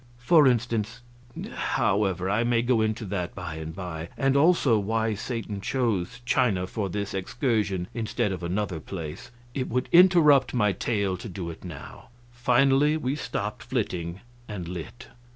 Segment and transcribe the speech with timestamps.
[0.17, 1.01] For instance
[1.51, 6.65] However, I may go into that by and by, and also why Satan chose China
[6.65, 11.63] for this excursion instead of another place; it would interrupt my tale to do it
[11.63, 12.09] now.
[12.31, 15.09] Finally we stopped flitting and lit.